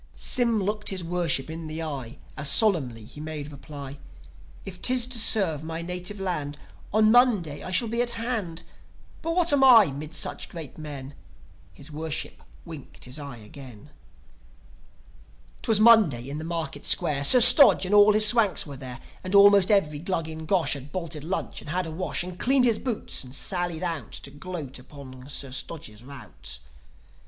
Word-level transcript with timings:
Sym 0.15 0.63
looked 0.63 0.89
his 0.89 1.03
Worship 1.03 1.47
in 1.47 1.67
the 1.67 1.83
eye, 1.83 2.17
As 2.35 2.49
solemnly 2.49 3.05
he 3.05 3.21
made 3.21 3.51
reply: 3.51 3.99
"If 4.65 4.81
'tis 4.81 5.05
to 5.05 5.19
serve 5.19 5.61
my 5.63 5.83
native 5.83 6.19
land, 6.19 6.57
On 6.91 7.11
Monday 7.11 7.61
I 7.63 7.69
shall 7.69 7.87
be 7.87 8.01
at 8.01 8.13
hand. 8.17 8.63
But 9.21 9.35
what 9.35 9.53
am 9.53 9.63
I 9.63 9.91
'mid 9.91 10.15
such 10.15 10.49
great 10.49 10.75
men?" 10.79 11.13
His 11.71 11.91
Worship 11.91 12.41
winked 12.65 13.05
his 13.05 13.19
eye 13.19 13.37
again... 13.37 13.91
'Twas 15.61 15.79
Monday 15.79 16.27
in 16.31 16.39
the 16.39 16.43
Market 16.45 16.83
Square; 16.83 17.25
Sir 17.25 17.39
Stodge 17.39 17.85
and 17.85 17.93
all 17.93 18.13
his 18.13 18.27
Swanks 18.27 18.65
were 18.65 18.75
there. 18.77 18.99
And 19.23 19.35
almost 19.35 19.69
every 19.69 19.99
Glug 19.99 20.27
in 20.27 20.47
Gosh 20.47 20.73
Had 20.73 20.91
bolted 20.91 21.23
lunch 21.23 21.61
and 21.61 21.69
had 21.69 21.85
a 21.85 21.91
wash 21.91 22.23
And 22.23 22.39
cleaned 22.39 22.65
his 22.65 22.79
boots, 22.79 23.23
and 23.23 23.35
sallied 23.35 23.83
out 23.83 24.13
To 24.13 24.31
gloat 24.31 24.79
upon 24.79 25.29
Sir 25.29 25.51
Stodge's 25.51 26.03
rout. 26.03 26.57